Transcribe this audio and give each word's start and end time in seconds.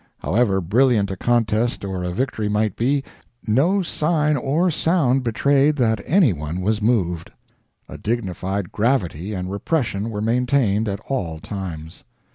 However 0.17 0.61
brilliant 0.61 1.11
a 1.11 1.15
contest 1.15 1.85
or 1.85 2.03
a 2.03 2.09
victory 2.09 2.49
might 2.49 2.75
be, 2.75 3.03
no 3.45 3.83
sign 3.83 4.35
or 4.35 4.71
sound 4.71 5.23
betrayed 5.23 5.75
that 5.75 6.01
any 6.07 6.33
one 6.33 6.61
was 6.61 6.81
moved. 6.81 7.29
A 7.87 7.99
dignified 7.99 8.71
gravity 8.71 9.35
and 9.35 9.51
repression 9.51 10.09
were 10.09 10.19
maintained 10.19 10.87
at 10.89 11.01
all 11.01 11.37
times. 11.37 12.03